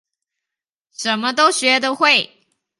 [0.93, 2.31] 什麼都學得會